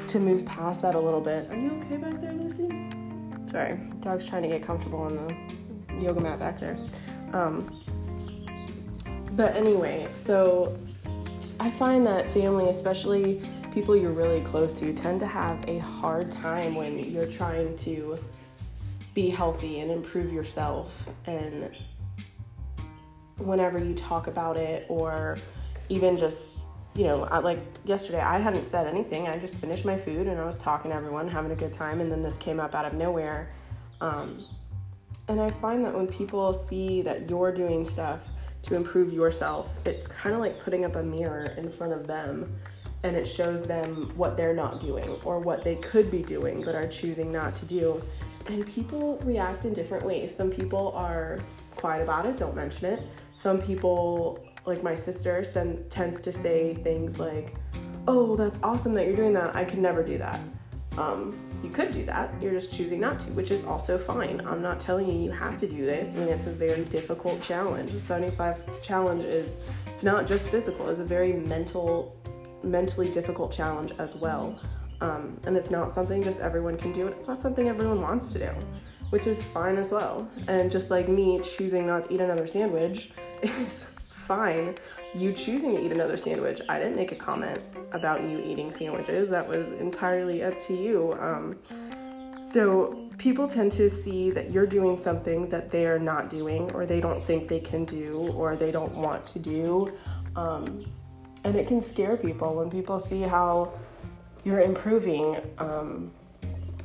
to 0.10 0.20
move 0.20 0.46
past 0.46 0.82
that 0.82 0.96
a 0.96 1.00
little 1.00 1.22
bit. 1.22 1.50
Are 1.52 1.56
you 1.56 1.72
okay 1.82 1.98
back 1.98 2.20
there, 2.20 2.34
Lucy? 2.34 2.68
Sorry, 3.52 3.80
dog's 4.00 4.26
trying 4.26 4.42
to 4.42 4.48
get 4.48 4.64
comfortable 4.64 5.00
on 5.00 5.16
the 5.16 6.04
yoga 6.04 6.20
mat 6.20 6.40
back 6.40 6.60
there. 6.60 6.78
Um, 7.34 7.84
but 9.34 9.56
anyway, 9.56 10.08
so 10.16 10.78
I 11.60 11.70
find 11.70 12.06
that 12.08 12.30
family, 12.30 12.70
especially 12.70 13.42
people 13.72 13.96
you're 13.96 14.12
really 14.12 14.42
close 14.42 14.74
to, 14.76 14.94
tend 14.94 15.20
to 15.20 15.28
have 15.28 15.64
a 15.68 15.78
hard 15.78 16.32
time 16.32 16.74
when 16.74 17.12
you're 17.12 17.28
trying 17.28 17.76
to 17.78 18.18
be 19.14 19.30
healthy 19.30 19.80
and 19.80 19.92
improve 19.92 20.34
yourself 20.34 21.08
and 21.26 21.72
whenever 23.38 23.78
you 23.84 23.94
talk 23.94 24.28
about 24.28 24.58
it 24.58 24.86
or 24.90 25.38
even 25.90 26.18
just 26.18 26.62
you 27.00 27.06
know 27.06 27.24
I, 27.32 27.38
like 27.38 27.60
yesterday 27.86 28.20
i 28.20 28.38
hadn't 28.38 28.66
said 28.66 28.86
anything. 28.86 29.30
I 29.30 29.38
just 29.38 29.56
finished 29.62 29.86
my 29.86 29.96
food 29.96 30.28
and 30.28 30.38
i 30.40 30.46
was 30.46 30.58
talking 30.58 30.92
to 30.92 30.98
everyone 30.98 31.30
having 31.30 31.52
a 31.52 31.56
good 31.56 31.72
time 31.72 32.02
and 32.02 32.12
then 32.12 32.22
this 32.22 32.38
came 32.38 32.60
up 32.60 32.76
out 32.76 32.86
of 32.86 32.94
nowhere. 32.94 33.52
Um, 34.02 34.46
and 35.30 35.40
i 35.40 35.50
find 35.50 35.86
that 35.86 35.94
when 35.94 36.08
people 36.08 36.52
see 36.52 37.02
that 37.04 37.30
you're 37.30 37.54
doing 37.54 37.86
stuff 37.86 38.28
to 38.64 38.76
improve 38.76 39.14
yourself 39.14 39.78
it's 39.88 40.08
kind 40.08 40.36
of 40.36 40.42
like 40.42 40.60
putting 40.60 40.84
up 40.84 40.98
a 40.98 41.04
mirror 41.04 41.54
in 41.58 41.70
front 41.70 41.94
of 41.94 42.06
them 42.06 42.54
and 43.04 43.16
it 43.16 43.26
shows 43.26 43.64
them 43.64 44.12
what 44.16 44.36
they're 44.36 44.54
not 44.54 44.80
doing 44.80 45.10
or 45.24 45.40
what 45.40 45.64
they 45.64 45.76
could 45.76 46.12
be 46.12 46.22
doing 46.22 46.62
but 46.64 46.76
are 46.76 46.88
choosing 46.88 47.32
not 47.32 47.56
to 47.56 47.66
do. 47.66 48.02
And 48.48 48.66
people 48.66 49.18
react 49.24 49.66
in 49.66 49.74
different 49.74 50.06
ways. 50.06 50.36
Some 50.36 50.50
people 50.50 50.92
are 50.96 51.40
quiet 51.76 52.02
about 52.02 52.26
it, 52.26 52.36
don't 52.36 52.56
mention 52.56 52.88
it. 52.88 53.02
Some 53.36 53.62
people, 53.62 54.44
like 54.66 54.84
my 54.84 54.96
sister, 54.96 55.44
send, 55.44 55.90
tends 55.90 56.20
to 56.22 56.32
say 56.32 56.76
things 56.76 57.20
like, 57.20 57.56
oh, 58.08 58.36
that's 58.36 58.60
awesome 58.64 58.94
that 58.96 59.06
you're 59.06 59.16
doing 59.16 59.34
that. 59.34 59.56
I 59.56 59.64
could 59.64 59.80
never 59.80 60.04
do 60.04 60.18
that. 60.18 60.40
Um, 60.98 61.38
you 61.64 61.70
could 61.70 61.92
do 61.92 62.06
that. 62.06 62.34
You're 62.42 62.52
just 62.52 62.74
choosing 62.74 63.00
not 63.00 63.20
to, 63.22 63.32
which 63.32 63.52
is 63.52 63.64
also 63.64 63.98
fine. 63.98 64.42
I'm 64.46 64.62
not 64.62 64.80
telling 64.80 65.08
you 65.08 65.14
you 65.14 65.32
have 65.32 65.58
to 65.58 65.68
do 65.68 65.86
this. 65.86 66.16
I 66.16 66.20
mean, 66.20 66.30
it's 66.30 66.48
a 66.48 66.52
very 66.52 66.84
difficult 66.86 67.42
challenge. 67.42 67.92
The 67.92 68.00
75 68.00 68.82
challenge 68.82 69.24
is, 69.26 69.58
it's 69.88 70.04
not 70.04 70.26
just 70.26 70.50
physical, 70.50 70.90
it's 70.90 71.00
a 71.00 71.06
very 71.06 71.34
mental, 71.34 72.16
mentally 72.64 73.10
difficult 73.10 73.52
challenge 73.52 73.92
as 74.00 74.16
well. 74.16 74.60
Um, 75.02 75.40
and 75.46 75.56
it's 75.56 75.72
not 75.72 75.92
something 75.92 76.22
just 76.24 76.40
everyone 76.40 76.78
can 76.78 76.92
do. 76.92 77.08
It's 77.08 77.28
not 77.28 77.38
something 77.38 77.70
everyone 77.70 78.02
wants 78.02 78.34
to 78.34 78.40
do 78.40 78.52
which 79.10 79.28
is 79.28 79.42
fine 79.42 79.78
as 79.78 79.92
well. 79.92 80.30
And 80.48 80.70
just 80.70 80.90
like 80.90 81.10
me 81.10 81.40
choosing 81.40 81.88
not 81.88 82.04
to 82.04 82.14
eat 82.14 82.22
another 82.22 82.48
sandwich 82.48 83.12
is 83.42 83.88
fine. 84.30 84.76
You 85.16 85.34
choosing 85.34 85.76
to 85.76 85.84
eat 85.84 85.92
another 85.92 86.16
sandwich, 86.16 86.62
I 86.70 86.78
didn't 86.78 86.96
make 86.96 87.12
a 87.12 87.16
comment 87.16 87.60
about 87.94 88.22
you 88.22 88.40
eating 88.46 88.70
sandwiches. 88.70 89.28
That 89.28 89.46
was 89.46 89.72
entirely 89.72 90.44
up 90.44 90.60
to 90.68 90.76
you. 90.76 91.14
Um, 91.14 91.58
so 92.44 93.10
people 93.18 93.48
tend 93.48 93.72
to 93.74 93.90
see 93.90 94.30
that 94.30 94.52
you're 94.52 94.68
doing 94.68 94.98
something 94.98 95.50
that 95.50 95.72
they 95.72 95.88
are 95.88 95.98
not 95.98 96.30
doing, 96.30 96.72
or 96.74 96.86
they 96.86 97.02
don't 97.02 97.26
think 97.26 97.48
they 97.48 97.60
can 97.60 97.86
do, 97.86 98.32
or 98.36 98.56
they 98.56 98.72
don't 98.72 98.94
want 98.94 99.26
to 99.26 99.40
do. 99.40 99.98
Um, 100.36 100.86
and 101.44 101.56
it 101.56 101.68
can 101.68 101.82
scare 101.82 102.16
people 102.16 102.56
when 102.56 102.70
people 102.70 103.00
see 103.00 103.24
how 103.24 103.74
you're 104.44 104.62
improving. 104.62 105.38
Um, 105.58 106.12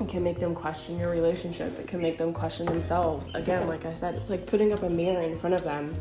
it 0.01 0.09
can 0.09 0.25
make 0.25 0.39
them 0.39 0.55
question 0.55 0.99
your 0.99 1.11
relationship. 1.11 1.79
It 1.79 1.89
can 1.89 2.01
make 2.01 2.17
them 2.17 2.33
question 2.33 2.65
themselves. 2.65 3.31
Again, 3.35 3.69
like 3.69 3.85
I 3.85 3.93
said, 3.93 4.15
it's 4.15 4.31
like 4.31 4.47
putting 4.47 4.73
up 4.73 4.83
a 4.83 4.89
mirror 4.89 5.21
in 5.21 5.39
front 5.39 5.55
of 5.55 5.63
them 5.63 5.95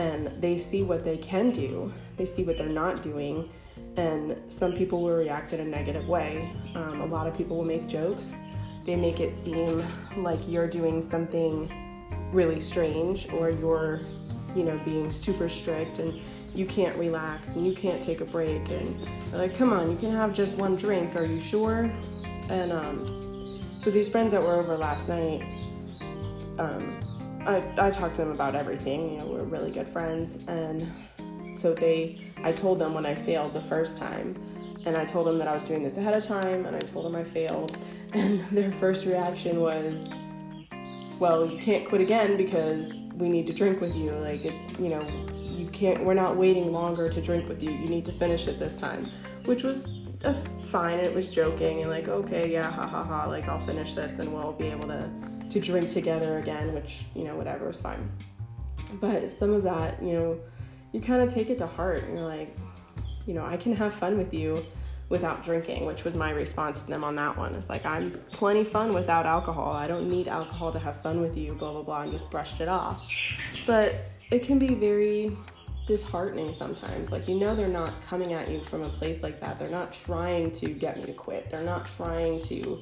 and 0.00 0.28
they 0.40 0.56
see 0.56 0.82
what 0.82 1.04
they 1.04 1.18
can 1.18 1.50
do, 1.50 1.92
they 2.16 2.24
see 2.24 2.42
what 2.42 2.56
they're 2.56 2.68
not 2.84 3.02
doing, 3.02 3.50
and 3.98 4.34
some 4.48 4.72
people 4.72 5.02
will 5.02 5.14
react 5.14 5.52
in 5.52 5.60
a 5.60 5.64
negative 5.64 6.08
way. 6.08 6.50
Um, 6.74 7.02
a 7.02 7.06
lot 7.06 7.26
of 7.26 7.36
people 7.36 7.58
will 7.58 7.66
make 7.66 7.86
jokes, 7.86 8.34
they 8.86 8.96
make 8.96 9.20
it 9.20 9.34
seem 9.34 9.82
like 10.16 10.48
you're 10.48 10.66
doing 10.66 11.02
something 11.02 11.70
really 12.32 12.60
strange 12.60 13.28
or 13.30 13.50
you're, 13.50 14.00
you 14.56 14.64
know, 14.64 14.80
being 14.86 15.10
super 15.10 15.50
strict 15.50 15.98
and 15.98 16.18
you 16.54 16.64
can't 16.64 16.96
relax 16.96 17.56
and 17.56 17.66
you 17.66 17.74
can't 17.74 18.00
take 18.00 18.22
a 18.22 18.24
break 18.24 18.70
and 18.70 18.98
like, 19.34 19.54
come 19.54 19.70
on, 19.70 19.90
you 19.90 19.98
can 19.98 20.12
have 20.12 20.32
just 20.32 20.54
one 20.54 20.76
drink. 20.76 21.14
Are 21.14 21.26
you 21.26 21.38
sure? 21.38 21.90
And 22.48 22.72
um, 22.72 23.60
so 23.78 23.90
these 23.90 24.08
friends 24.08 24.32
that 24.32 24.42
were 24.42 24.54
over 24.54 24.78
last 24.78 25.08
night, 25.08 25.42
um, 26.58 27.00
I, 27.50 27.86
I 27.86 27.90
talked 27.90 28.16
to 28.16 28.22
them 28.22 28.30
about 28.30 28.54
everything. 28.54 29.12
You 29.12 29.18
know, 29.18 29.26
we're 29.26 29.44
really 29.44 29.70
good 29.70 29.88
friends, 29.88 30.38
and 30.46 30.86
so 31.54 31.74
they, 31.74 32.20
I 32.42 32.52
told 32.52 32.78
them 32.78 32.94
when 32.94 33.06
I 33.06 33.14
failed 33.14 33.52
the 33.52 33.60
first 33.60 33.96
time, 33.96 34.34
and 34.86 34.96
I 34.96 35.04
told 35.04 35.26
them 35.26 35.38
that 35.38 35.48
I 35.48 35.54
was 35.54 35.66
doing 35.66 35.82
this 35.82 35.96
ahead 35.96 36.14
of 36.14 36.24
time, 36.24 36.66
and 36.66 36.76
I 36.76 36.80
told 36.80 37.04
them 37.04 37.16
I 37.16 37.24
failed, 37.24 37.76
and 38.14 38.40
their 38.50 38.70
first 38.70 39.04
reaction 39.06 39.60
was, 39.60 40.08
"Well, 41.18 41.46
you 41.46 41.58
can't 41.58 41.86
quit 41.88 42.00
again 42.00 42.36
because 42.36 42.94
we 43.14 43.28
need 43.28 43.46
to 43.48 43.52
drink 43.52 43.80
with 43.80 43.94
you. 43.94 44.12
Like, 44.12 44.44
it, 44.44 44.54
you 44.78 44.88
know, 44.88 45.00
you 45.34 45.68
can't. 45.68 46.04
We're 46.04 46.14
not 46.14 46.36
waiting 46.36 46.72
longer 46.72 47.10
to 47.10 47.20
drink 47.20 47.48
with 47.48 47.62
you. 47.62 47.70
You 47.70 47.88
need 47.88 48.04
to 48.06 48.12
finish 48.12 48.48
it 48.48 48.58
this 48.58 48.76
time," 48.76 49.10
which 49.44 49.64
was 49.64 50.00
fine 50.70 50.98
it 50.98 51.14
was 51.14 51.28
joking 51.28 51.80
and 51.80 51.90
like 51.90 52.08
okay 52.08 52.52
yeah 52.52 52.70
ha 52.70 52.86
ha 52.86 53.02
ha 53.02 53.26
like 53.26 53.48
I'll 53.48 53.58
finish 53.58 53.94
this 53.94 54.12
then 54.12 54.32
we'll 54.32 54.52
be 54.52 54.66
able 54.66 54.86
to 54.88 55.10
to 55.50 55.60
drink 55.60 55.88
together 55.88 56.38
again 56.38 56.72
which 56.72 57.04
you 57.14 57.24
know 57.24 57.36
whatever 57.36 57.68
is 57.68 57.80
fine 57.80 58.10
but 59.00 59.30
some 59.30 59.52
of 59.52 59.62
that 59.62 60.02
you 60.02 60.12
know 60.12 60.40
you 60.92 61.00
kind 61.00 61.22
of 61.22 61.32
take 61.32 61.50
it 61.50 61.58
to 61.58 61.66
heart 61.66 62.02
and 62.04 62.18
you're 62.18 62.26
like 62.26 62.56
you 63.26 63.34
know, 63.34 63.44
I 63.44 63.56
can 63.56 63.74
have 63.76 63.94
fun 63.94 64.18
with 64.18 64.32
you 64.34 64.64
without 65.08 65.44
drinking, 65.44 65.86
which 65.86 66.04
was 66.04 66.14
my 66.14 66.30
response 66.30 66.82
to 66.82 66.90
them 66.90 67.04
on 67.04 67.16
that 67.16 67.36
one. 67.36 67.54
It's 67.54 67.68
like, 67.68 67.86
I'm 67.86 68.12
plenty 68.32 68.64
fun 68.64 68.92
without 68.92 69.26
alcohol. 69.26 69.72
I 69.72 69.86
don't 69.86 70.08
need 70.08 70.28
alcohol 70.28 70.72
to 70.72 70.78
have 70.78 71.00
fun 71.00 71.20
with 71.20 71.36
you, 71.36 71.54
blah, 71.54 71.72
blah, 71.72 71.82
blah, 71.82 72.02
and 72.02 72.12
just 72.12 72.30
brushed 72.30 72.60
it 72.60 72.68
off. 72.68 73.04
But 73.66 73.94
it 74.30 74.40
can 74.40 74.58
be 74.58 74.74
very 74.74 75.36
disheartening 75.86 76.52
sometimes. 76.52 77.10
Like, 77.12 77.28
you 77.28 77.38
know, 77.38 77.54
they're 77.54 77.68
not 77.68 78.00
coming 78.02 78.32
at 78.32 78.48
you 78.48 78.60
from 78.60 78.82
a 78.82 78.88
place 78.88 79.22
like 79.22 79.40
that. 79.40 79.58
They're 79.58 79.68
not 79.68 79.92
trying 79.92 80.52
to 80.52 80.70
get 80.70 80.96
me 80.96 81.06
to 81.06 81.12
quit. 81.12 81.50
They're 81.50 81.62
not 81.62 81.86
trying 81.86 82.40
to 82.40 82.80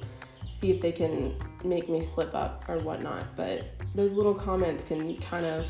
see 0.49 0.71
if 0.71 0.81
they 0.81 0.91
can 0.91 1.35
make 1.63 1.89
me 1.89 2.01
slip 2.01 2.35
up 2.35 2.65
or 2.67 2.79
whatnot. 2.79 3.25
But 3.35 3.65
those 3.95 4.15
little 4.15 4.33
comments 4.33 4.83
can 4.83 5.17
kind 5.17 5.45
of 5.45 5.67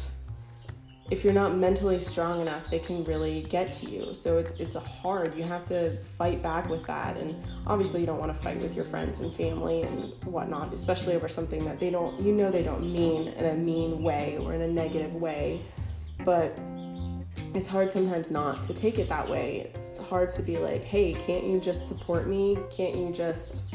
if 1.12 1.24
you're 1.24 1.33
not 1.33 1.55
mentally 1.55 2.00
strong 2.00 2.39
enough, 2.39 2.69
they 2.69 2.77
can 2.77 3.03
really 3.05 3.41
get 3.50 3.74
to 3.74 3.89
you. 3.89 4.13
So 4.13 4.38
it's 4.38 4.53
it's 4.53 4.75
hard. 4.75 5.36
You 5.36 5.43
have 5.43 5.65
to 5.65 5.98
fight 6.17 6.43
back 6.43 6.69
with 6.69 6.86
that, 6.86 7.17
and 7.17 7.43
obviously 7.65 8.01
you 8.01 8.05
don't 8.05 8.19
want 8.19 8.36
to 8.36 8.39
fight 8.39 8.59
with 8.59 8.75
your 8.75 8.86
friends 8.86 9.19
and 9.19 9.33
family 9.33 9.81
and 9.81 10.13
whatnot, 10.25 10.71
especially 10.71 11.15
over 11.15 11.27
something 11.27 11.65
that 11.65 11.79
they 11.79 11.89
don't, 11.89 12.19
you 12.21 12.31
know, 12.31 12.51
they 12.51 12.63
don't 12.63 12.93
mean 12.93 13.29
in 13.29 13.45
a 13.45 13.55
mean 13.55 14.03
way 14.03 14.38
or 14.39 14.53
in 14.53 14.62
a 14.62 14.67
negative 14.67 15.15
way. 15.15 15.62
But 16.24 16.59
it's 17.55 17.67
hard 17.67 17.91
sometimes 17.91 18.29
not 18.29 18.62
to 18.63 18.74
take 18.74 19.00
it 19.00 19.09
that 19.09 19.27
way. 19.27 19.71
It's 19.74 19.98
hard 19.98 20.29
to 20.29 20.43
be 20.43 20.57
like, 20.57 20.83
hey, 20.83 21.13
can't 21.13 21.45
you 21.45 21.59
just 21.59 21.88
support 21.88 22.27
me? 22.27 22.59
Can't 22.69 22.95
you 22.95 23.12
just 23.12 23.74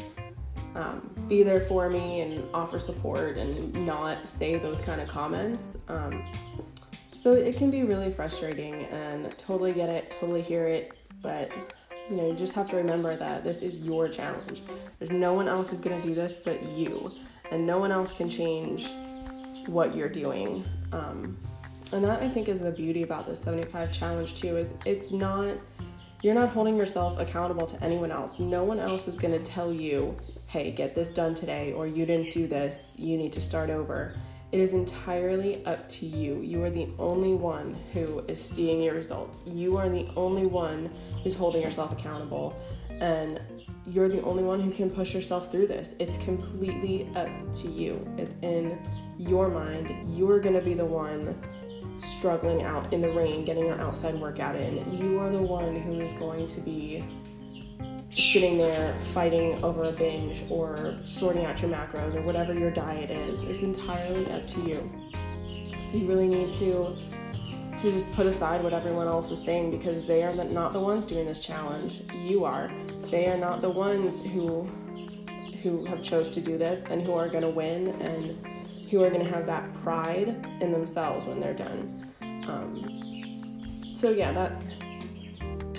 um, 0.75 1.11
be 1.29 1.43
there 1.43 1.61
for 1.61 1.89
me 1.89 2.21
and 2.21 2.45
offer 2.53 2.79
support 2.79 3.37
and 3.37 3.75
not 3.87 4.29
say 4.29 4.57
those 4.57 4.81
kind 4.81 5.01
of 5.01 5.09
comments? 5.09 5.77
Um, 5.89 6.25
so 7.17 7.33
it 7.33 7.57
can 7.57 7.71
be 7.71 7.85
really 7.85 8.11
frustrating 8.11 8.85
and 8.85 9.37
totally 9.39 9.73
get 9.73 9.89
it, 9.89 10.11
totally 10.11 10.43
hear 10.43 10.67
it, 10.67 10.97
but 11.23 11.51
you 12.11 12.17
know, 12.17 12.29
you 12.29 12.35
just 12.35 12.55
have 12.55 12.69
to 12.71 12.77
remember 12.77 13.17
that 13.17 13.45
this 13.45 13.63
is 13.63 13.79
your 13.79 14.09
challenge. 14.09 14.63
There's 14.99 15.11
no 15.11 15.33
one 15.33 15.49
else 15.49 15.71
who's 15.71 15.81
going 15.81 16.01
to 16.01 16.07
do 16.07 16.15
this 16.15 16.33
but 16.33 16.63
you, 16.63 17.13
and 17.51 17.67
no 17.67 17.79
one 17.79 17.91
else 17.91 18.13
can 18.13 18.29
change 18.29 18.91
what 19.67 19.97
you're 19.97 20.09
doing. 20.09 20.65
Um, 20.93 21.39
and 21.93 22.05
that 22.05 22.23
I 22.23 22.29
think 22.29 22.49
is 22.49 22.61
the 22.61 22.71
beauty 22.71 23.03
about 23.03 23.27
the 23.27 23.35
75 23.35 23.93
challenge 23.93 24.35
too 24.35 24.57
is 24.57 24.75
it's 24.85 25.13
not 25.13 25.57
you're 26.25 26.35
not 26.35 26.49
holding 26.49 26.75
yourself 26.75 27.19
accountable 27.19 27.67
to 27.67 27.85
anyone 27.85 28.11
else. 28.11 28.39
No 28.39 28.65
one 28.65 28.81
else 28.81 29.07
is 29.07 29.19
going 29.19 29.35
to 29.35 29.45
tell 29.45 29.71
you, 29.71 30.17
"Hey, 30.47 30.71
get 30.71 30.95
this 30.95 31.13
done 31.13 31.35
today," 31.35 31.75
or 31.75 31.87
"You 31.87 32.07
didn't 32.07 32.33
do 32.33 32.47
this. 32.47 32.97
You 32.99 33.19
need 33.19 33.35
to 33.35 33.43
start 33.43 33.69
over." 33.69 34.15
It 34.51 34.59
is 34.59 34.73
entirely 34.73 35.63
up 35.67 35.87
to 35.91 36.07
you. 36.07 36.41
You 36.41 36.63
are 36.63 36.71
the 36.71 36.89
only 36.99 37.35
one 37.35 37.77
who 37.93 38.21
is 38.27 38.41
seeing 38.41 38.83
your 38.83 38.95
results. 38.95 39.39
You 39.45 39.77
are 39.77 39.91
the 39.91 40.09
only 40.17 40.47
one 40.47 40.91
who's 41.23 41.35
holding 41.35 41.61
yourself 41.61 41.93
accountable. 41.93 42.55
And 42.89 43.39
you're 43.87 44.09
the 44.09 44.23
only 44.23 44.45
one 44.45 44.61
who 44.61 44.71
can 44.71 44.89
push 44.89 45.13
yourself 45.13 45.53
through 45.53 45.67
this. 45.67 45.95
It's 45.99 46.17
completely 46.17 47.07
up 47.17 47.29
to 47.61 47.69
you. 47.69 48.01
It's 48.17 48.37
in 48.41 48.79
your 49.19 49.49
mind. 49.49 49.93
You're 50.17 50.41
going 50.41 50.55
to 50.55 50.63
be 50.63 50.73
the 50.73 50.87
one 50.87 51.37
struggling 51.97 52.63
out 52.63 52.93
in 52.93 53.01
the 53.01 53.11
rain, 53.11 53.45
getting 53.45 53.67
your 53.67 53.81
outside 53.81 54.15
workout 54.15 54.57
in. 54.57 54.99
You 54.99 55.19
are 55.19 55.31
the 55.31 55.43
one 55.43 55.77
who 55.77 56.01
is 56.01 56.13
going 56.15 56.47
to 56.47 56.61
be 56.61 57.05
sitting 58.11 58.59
there 58.59 58.93
fighting 59.13 59.63
over 59.65 59.85
a 59.85 59.93
binge 59.93 60.45
or 60.49 60.97
sorting 61.05 61.45
out 61.45 61.61
your 61.61 61.71
macros 61.71 62.15
or 62.15 62.23
whatever 62.23 62.55
your 62.55 62.71
diet 62.71 63.11
is. 63.11 63.41
It's 63.41 63.63
entirely 63.63 64.31
up 64.31 64.47
to 64.49 64.61
you. 64.61 64.91
So 65.83 65.97
you 65.97 66.07
really 66.07 66.29
need 66.29 66.53
to 66.55 66.97
to 67.79 67.91
just 67.91 68.11
put 68.13 68.27
aside 68.27 68.63
what 68.63 68.73
everyone 68.73 69.09
else 69.09 69.31
is 69.31 69.43
saying 69.43 69.71
because 69.71 70.07
they 70.07 70.23
are 70.23 70.33
not 70.33 70.73
the 70.73 70.81
ones 70.81 71.07
doing 71.07 71.27
this 71.27 71.45
challenge. 71.45 72.03
You 72.15 72.45
are. 72.45 72.71
They 73.11 73.27
are 73.27 73.37
not 73.37 73.63
the 73.63 73.71
ones 73.71 74.23
who 74.23 74.63
who 75.63 75.85
have 75.87 76.03
chose 76.03 76.29
to 76.31 76.41
do 76.41 76.59
this 76.59 76.85
and 76.85 77.03
who 77.03 77.15
are 77.15 77.29
going 77.29 77.43
to 77.43 77.49
win 77.49 77.89
and 78.03 78.39
who 78.95 79.03
are 79.03 79.11
going 79.11 79.25
to 79.25 79.29
have 79.29 79.45
that 79.45 79.75
pride 79.83 80.29
in 80.61 80.71
themselves 80.71 81.27
when 81.27 81.41
they're 81.41 81.53
done. 81.53 82.09
Um, 82.47 83.93
so 83.93 84.11
yeah, 84.11 84.31
that's 84.31 84.77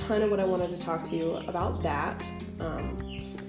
kind 0.07 0.21
of 0.21 0.29
what 0.29 0.41
I 0.41 0.43
wanted 0.43 0.75
to 0.75 0.81
talk 0.81 1.01
to 1.03 1.15
you 1.15 1.31
about 1.47 1.81
that. 1.81 2.29
Um, 2.59 2.99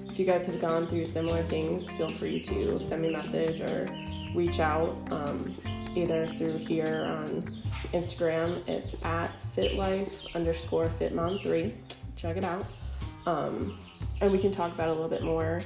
if 0.08 0.20
you 0.20 0.24
guys 0.24 0.46
have 0.46 0.60
gone 0.60 0.86
through 0.86 1.06
similar 1.06 1.42
things, 1.42 1.90
feel 1.90 2.12
free 2.12 2.40
to 2.42 2.80
send 2.80 3.02
me 3.02 3.08
a 3.08 3.10
message 3.10 3.60
or 3.60 3.88
reach 4.36 4.60
out 4.60 4.96
um, 5.10 5.52
either 5.96 6.28
through 6.28 6.58
here 6.58 7.04
on 7.04 7.60
Instagram. 7.92 8.66
It's 8.68 8.94
at 9.02 9.32
fitlife 9.56 10.32
underscore 10.36 10.88
fitmom3. 10.90 11.74
Check 12.14 12.36
it 12.36 12.44
out. 12.44 12.66
Um, 13.26 13.80
and 14.20 14.30
we 14.30 14.38
can 14.38 14.52
talk 14.52 14.72
about 14.72 14.86
it 14.86 14.92
a 14.92 14.94
little 14.94 15.10
bit 15.10 15.24
more. 15.24 15.60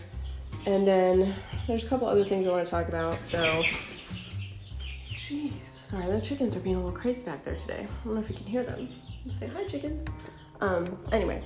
And 0.64 0.86
then 0.86 1.34
there's 1.66 1.84
a 1.84 1.86
couple 1.86 2.08
other 2.08 2.24
things 2.24 2.46
I 2.46 2.50
want 2.50 2.64
to 2.66 2.70
talk 2.70 2.88
about. 2.88 3.20
So, 3.20 3.62
jeez, 5.30 5.52
sorry, 5.84 6.06
the 6.06 6.20
chickens 6.20 6.56
are 6.56 6.60
being 6.60 6.74
a 6.74 6.78
little 6.78 6.92
crazy 6.92 7.22
back 7.22 7.44
there 7.44 7.54
today. 7.54 7.86
I 7.88 8.04
don't 8.04 8.14
know 8.14 8.20
if 8.20 8.28
you 8.28 8.34
can 8.34 8.46
hear 8.46 8.64
them. 8.64 8.88
Say 9.30 9.46
hi, 9.46 9.64
chickens. 9.64 10.06
Um, 10.60 10.98
anyway, 11.12 11.42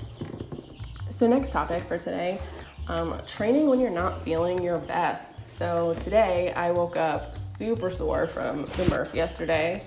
so 1.11 1.27
next 1.27 1.53
topic 1.53 1.85
for 1.85 1.99
today 1.99 2.41
um, 2.89 3.21
training 3.27 3.69
when 3.69 3.81
you're 3.81 3.91
not 3.91 4.23
feeling 4.23 4.63
your 4.63 4.79
best. 4.79 5.51
So 5.51 5.95
today 5.99 6.53
I 6.55 6.71
woke 6.71 6.97
up 6.97 7.37
super 7.37 7.91
sore 7.91 8.27
from 8.27 8.63
the 8.77 8.87
Murph 8.91 9.15
yesterday. 9.15 9.85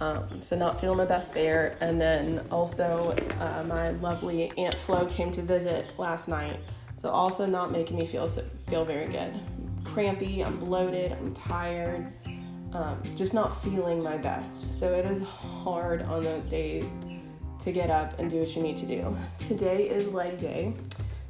Um, 0.00 0.40
so 0.40 0.56
not 0.56 0.80
feeling 0.80 0.98
my 0.98 1.04
best 1.04 1.32
there. 1.32 1.76
And 1.80 2.00
then 2.00 2.44
also 2.50 3.14
uh, 3.40 3.64
my 3.66 3.90
lovely 3.90 4.52
Aunt 4.58 4.74
Flo 4.74 5.06
came 5.06 5.30
to 5.32 5.42
visit 5.42 5.92
last 5.98 6.28
night. 6.28 6.58
So 7.00 7.10
also 7.10 7.46
not 7.46 7.70
making 7.70 7.98
me 7.98 8.06
feel 8.06 8.26
feel 8.26 8.84
very 8.84 9.06
good. 9.06 9.34
Crampy, 9.84 10.42
I'm 10.42 10.58
bloated, 10.58 11.12
I'm 11.12 11.32
tired, 11.34 12.12
um, 12.74 13.00
just 13.16 13.32
not 13.32 13.62
feeling 13.62 14.02
my 14.02 14.16
best. 14.16 14.72
So 14.72 14.92
it 14.92 15.04
is 15.06 15.22
hard 15.22 16.02
on 16.02 16.22
those 16.22 16.46
days 16.46 16.98
to 17.60 17.72
get 17.72 17.88
up 17.88 18.18
and 18.18 18.30
do 18.30 18.40
what 18.40 18.54
you 18.54 18.62
need 18.62 18.76
to 18.76 18.86
do. 18.86 19.16
Today 19.38 19.88
is 19.88 20.08
leg 20.08 20.38
day, 20.38 20.74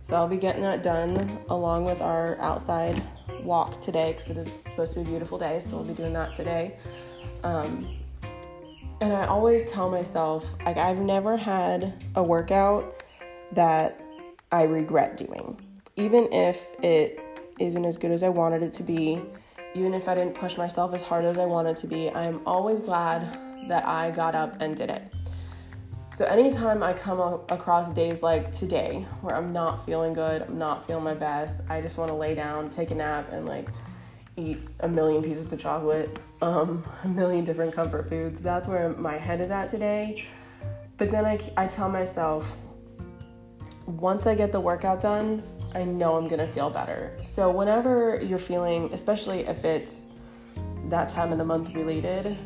so 0.03 0.17
I'll 0.17 0.29
be 0.29 0.39
getting 0.39 0.63
that 0.63 0.83
done 0.83 1.39
along 1.49 1.85
with 1.85 2.01
our 2.01 2.39
outside 2.41 3.03
walk 3.43 3.79
today 3.79 4.13
because 4.13 4.31
it 4.31 4.39
is 4.39 4.49
supposed 4.71 4.95
to 4.95 5.01
be 5.01 5.07
a 5.07 5.11
beautiful 5.11 5.39
day, 5.39 5.61
so 5.61 5.77
we'll 5.77 5.85
be 5.85 5.95
doing 5.95 6.15
that 6.15 6.35
today. 6.35 6.77
Um, 7.43 7.99
and 9.01 9.13
I 9.13 9.27
always 9.27 9.63
tell 9.65 9.91
myself, 9.91 10.55
like, 10.65 10.79
I've 10.79 10.99
never 10.99 11.37
had 11.37 12.03
a 12.15 12.23
workout 12.23 12.97
that 13.53 14.01
I 14.51 14.63
regret 14.63 15.19
doing, 15.19 15.61
even 15.97 16.33
if 16.33 16.65
it 16.83 17.21
isn't 17.59 17.85
as 17.85 17.97
good 17.97 18.11
as 18.11 18.23
I 18.23 18.31
wanted 18.31 18.63
it 18.63 18.73
to 18.75 18.83
be, 18.83 19.21
even 19.75 19.93
if 19.93 20.09
I 20.09 20.15
didn't 20.15 20.35
push 20.35 20.57
myself 20.57 20.95
as 20.95 21.03
hard 21.03 21.25
as 21.25 21.37
I 21.37 21.45
wanted 21.45 21.77
to 21.79 21.87
be. 21.87 22.11
I'm 22.11 22.41
always 22.47 22.81
glad 22.81 23.23
that 23.69 23.87
I 23.87 24.11
got 24.11 24.35
up 24.35 24.61
and 24.61 24.77
did 24.77 24.91
it. 24.91 25.03
So 26.09 26.25
anytime 26.27 26.83
I 26.83 26.93
come 26.93 27.19
across 27.49 27.91
days 27.91 28.23
like 28.23 28.53
today 28.53 29.05
where 29.21 29.35
I'm 29.35 29.53
not 29.53 29.85
feeling 29.85 30.13
good, 30.13 30.43
I'm 30.43 30.59
not 30.59 30.87
feeling 30.87 31.03
my 31.03 31.15
best, 31.15 31.61
I 31.69 31.81
just 31.81 31.99
want 31.99 32.09
to 32.09 32.15
lay 32.15 32.37
down, 32.37 32.71
take 32.71 32.93
a 32.93 32.95
nap, 32.95 33.33
and 33.33 33.47
like 33.47 33.69
eat 34.37 34.59
a 34.81 34.89
million 34.89 35.25
pieces 35.25 35.53
of 35.53 35.59
chocolate, 35.59 36.21
um, 36.41 36.85
a 37.03 37.09
million 37.09 37.45
different 37.45 37.75
comfort 37.75 38.09
foods. 38.09 38.41
That's 38.41 38.69
where 38.69 38.91
my 38.91 39.19
head 39.19 39.41
is 39.41 39.51
at 39.51 39.69
today. 39.69 40.25
But 40.99 41.11
then 41.11 41.25
I, 41.25 41.41
I 41.57 41.67
tell 41.67 41.89
myself, 41.89 42.57
once 43.87 44.27
I 44.27 44.37
get 44.37 44.53
the 44.53 44.61
workout 44.61 45.01
done, 45.01 45.43
I 45.75 45.85
know 45.85 46.17
I'm 46.17 46.27
gonna 46.27 46.47
feel 46.47 46.71
better. 46.71 47.17
So 47.21 47.51
whenever 47.51 48.21
you're 48.23 48.39
feeling, 48.39 48.93
especially 48.93 49.41
if 49.41 49.65
it's 49.65 50.07
that 50.89 51.09
time 51.09 51.33
of 51.33 51.39
the 51.39 51.45
month 51.45 51.75
related, 51.75 52.37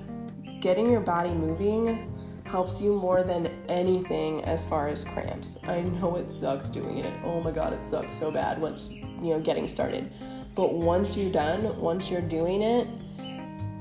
getting 0.61 0.91
your 0.91 1.01
body 1.01 1.31
moving 1.31 2.15
helps 2.45 2.81
you 2.81 2.95
more 2.95 3.23
than 3.23 3.47
anything 3.69 4.43
as 4.45 4.65
far 4.65 4.89
as 4.89 5.05
cramps. 5.05 5.59
I 5.65 5.83
know 5.83 6.17
it 6.17 6.29
sucks 6.29 6.71
doing 6.71 6.99
it. 6.99 7.13
Oh 7.23 7.41
my 7.41 7.51
god, 7.51 7.75
it 7.75 7.85
sucks 7.85 8.19
so 8.19 8.31
bad 8.31 8.61
once 8.61 8.89
you 8.91 9.35
know 9.35 9.41
getting 9.41 9.69
started. 9.69 10.11
But 10.55 10.73
once 10.73 11.17
you're 11.17 11.31
done, 11.31 11.79
once 11.79 12.11
you're 12.11 12.23
doing 12.23 12.63
it, 12.63 12.89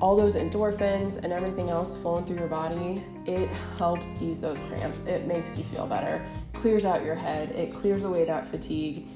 all 0.00 0.14
those 0.14 0.36
endorphins 0.36 1.16
and 1.16 1.32
everything 1.32 1.70
else 1.70 1.96
flowing 1.96 2.24
through 2.24 2.36
your 2.36 2.48
body, 2.48 3.02
it 3.26 3.48
helps 3.78 4.06
ease 4.20 4.40
those 4.40 4.60
cramps. 4.68 5.00
It 5.00 5.26
makes 5.26 5.56
you 5.56 5.64
feel 5.64 5.86
better, 5.86 6.24
clears 6.52 6.84
out 6.84 7.02
your 7.04 7.14
head, 7.14 7.50
it 7.52 7.74
clears 7.74 8.04
away 8.04 8.24
that 8.26 8.46
fatigue. 8.46 9.06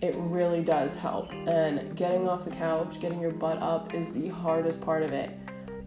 It 0.00 0.14
really 0.16 0.62
does 0.62 0.94
help. 0.94 1.32
And 1.32 1.96
getting 1.96 2.28
off 2.28 2.44
the 2.44 2.50
couch, 2.50 3.00
getting 3.00 3.20
your 3.20 3.32
butt 3.32 3.58
up 3.58 3.94
is 3.94 4.08
the 4.10 4.28
hardest 4.28 4.80
part 4.80 5.02
of 5.02 5.12
it. 5.12 5.30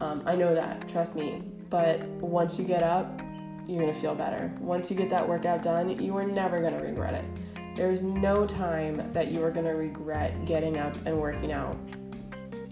Um, 0.02 0.24
I 0.26 0.36
know 0.36 0.54
that, 0.54 0.88
trust 0.88 1.16
me. 1.16 1.44
But 1.70 2.02
once 2.20 2.60
you 2.60 2.66
get 2.66 2.84
up, 2.84 3.22
you're 3.68 3.80
gonna 3.80 3.94
feel 3.94 4.16
better. 4.16 4.52
Once 4.60 4.92
you 4.92 4.98
get 4.98 5.10
that 5.12 5.28
workout 5.28 5.64
done, 5.64 6.02
you 6.02 6.18
are 6.18 6.26
never 6.26 6.62
gonna 6.62 6.82
regret 6.82 7.14
it. 7.14 7.26
There's 7.78 8.02
no 8.02 8.46
time 8.46 9.14
that 9.14 9.32
you 9.32 9.42
are 9.44 9.52
gonna 9.52 9.76
regret 9.76 10.46
getting 10.46 10.78
up 10.78 10.94
and 11.06 11.18
working 11.18 11.54
out. 11.54 11.78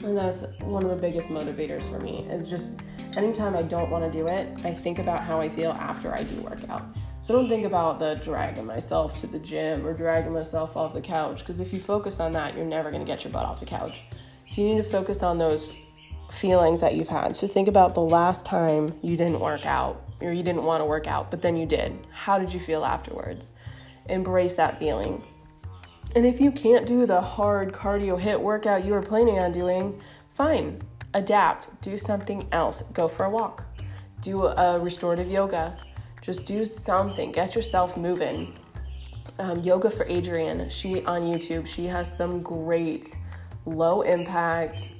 And 0.03 0.17
that's 0.17 0.43
one 0.61 0.83
of 0.83 0.89
the 0.89 0.95
biggest 0.97 1.29
motivators 1.29 1.83
for 1.89 1.99
me 1.99 2.27
is 2.29 2.49
just 2.49 2.81
anytime 3.15 3.55
I 3.55 3.61
don't 3.61 3.89
wanna 3.89 4.11
do 4.11 4.27
it, 4.27 4.49
I 4.65 4.73
think 4.73 4.99
about 4.99 5.21
how 5.21 5.39
I 5.39 5.47
feel 5.47 5.71
after 5.71 6.13
I 6.13 6.23
do 6.23 6.41
work 6.41 6.67
out. 6.67 6.83
So 7.29 7.35
don't 7.35 7.47
think 7.47 7.63
about 7.63 7.99
the 7.99 8.15
dragging 8.15 8.65
myself 8.65 9.15
to 9.19 9.27
the 9.27 9.37
gym 9.37 9.85
or 9.85 9.93
dragging 9.93 10.33
myself 10.33 10.75
off 10.75 10.93
the 10.93 11.01
couch 11.01 11.41
because 11.41 11.59
if 11.59 11.71
you 11.71 11.79
focus 11.79 12.19
on 12.19 12.31
that, 12.31 12.57
you're 12.57 12.65
never 12.65 12.89
going 12.89 13.05
to 13.05 13.05
get 13.05 13.23
your 13.23 13.31
butt 13.31 13.45
off 13.45 13.59
the 13.59 13.67
couch. 13.67 14.01
So 14.47 14.63
you 14.63 14.69
need 14.69 14.77
to 14.77 14.83
focus 14.83 15.21
on 15.21 15.37
those 15.37 15.77
feelings 16.31 16.81
that 16.81 16.95
you've 16.95 17.07
had. 17.07 17.37
So 17.37 17.45
think 17.47 17.67
about 17.67 17.93
the 17.93 18.01
last 18.01 18.47
time 18.47 18.97
you 19.03 19.15
didn't 19.15 19.39
work 19.39 19.67
out 19.67 20.09
or 20.21 20.31
you 20.31 20.41
didn't 20.41 20.63
want 20.63 20.81
to 20.81 20.85
work 20.85 21.05
out, 21.05 21.29
but 21.29 21.39
then 21.39 21.55
you 21.55 21.67
did. 21.67 22.07
How 22.11 22.39
did 22.39 22.51
you 22.51 22.59
feel 22.59 22.83
afterwards? 22.83 23.51
Embrace 24.07 24.55
that 24.55 24.79
feeling. 24.79 25.23
And 26.15 26.25
if 26.25 26.41
you 26.41 26.51
can't 26.51 26.87
do 26.87 27.05
the 27.05 27.21
hard 27.21 27.73
cardio 27.73 28.19
HIIT 28.19 28.41
workout 28.41 28.83
you 28.83 28.93
were 28.93 29.03
planning 29.03 29.37
on 29.37 29.51
doing, 29.51 30.01
fine. 30.29 30.81
Adapt. 31.13 31.79
Do 31.83 31.95
something 31.95 32.47
else. 32.51 32.81
Go 32.91 33.07
for 33.07 33.25
a 33.25 33.29
walk. 33.29 33.65
Do 34.21 34.47
a 34.47 34.79
restorative 34.79 35.29
yoga. 35.29 35.77
Just 36.29 36.45
do 36.45 36.63
something. 36.63 37.31
Get 37.31 37.55
yourself 37.55 37.97
moving. 37.97 38.53
Um, 39.39 39.61
yoga 39.61 39.89
for 39.89 40.05
Adriene. 40.05 40.69
She 40.69 41.03
on 41.05 41.23
YouTube. 41.23 41.65
She 41.65 41.85
has 41.87 42.15
some 42.15 42.43
great 42.43 43.17
low 43.65 44.03
impact 44.03 44.91